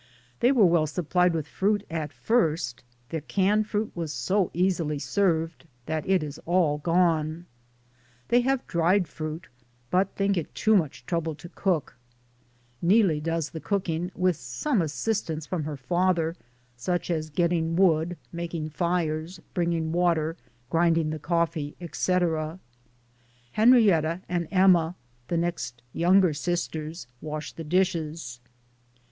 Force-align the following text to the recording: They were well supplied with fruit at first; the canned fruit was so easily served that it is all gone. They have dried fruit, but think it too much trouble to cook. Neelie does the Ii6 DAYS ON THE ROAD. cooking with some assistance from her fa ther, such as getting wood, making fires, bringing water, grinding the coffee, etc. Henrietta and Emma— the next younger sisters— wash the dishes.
They 0.39 0.51
were 0.51 0.65
well 0.65 0.87
supplied 0.87 1.35
with 1.35 1.47
fruit 1.47 1.85
at 1.87 2.11
first; 2.11 2.83
the 3.09 3.21
canned 3.21 3.67
fruit 3.67 3.91
was 3.93 4.11
so 4.11 4.49
easily 4.51 4.97
served 4.97 5.67
that 5.85 6.09
it 6.09 6.23
is 6.23 6.39
all 6.47 6.79
gone. 6.79 7.45
They 8.29 8.41
have 8.41 8.65
dried 8.65 9.07
fruit, 9.07 9.47
but 9.91 10.15
think 10.15 10.37
it 10.37 10.55
too 10.55 10.75
much 10.75 11.05
trouble 11.05 11.35
to 11.35 11.47
cook. 11.49 11.97
Neelie 12.81 13.21
does 13.21 13.51
the 13.51 13.61
Ii6 13.61 13.61
DAYS 13.61 13.61
ON 13.61 13.61
THE 13.61 13.61
ROAD. 13.61 13.81
cooking 13.81 14.11
with 14.15 14.35
some 14.37 14.81
assistance 14.81 15.45
from 15.45 15.65
her 15.65 15.77
fa 15.77 16.11
ther, 16.15 16.35
such 16.75 17.11
as 17.11 17.29
getting 17.29 17.75
wood, 17.75 18.17
making 18.31 18.71
fires, 18.71 19.39
bringing 19.53 19.91
water, 19.91 20.35
grinding 20.71 21.11
the 21.11 21.19
coffee, 21.19 21.75
etc. 21.79 22.59
Henrietta 23.51 24.21
and 24.27 24.47
Emma— 24.49 24.95
the 25.27 25.37
next 25.37 25.83
younger 25.93 26.33
sisters— 26.33 27.05
wash 27.21 27.53
the 27.53 27.63
dishes. 27.63 28.39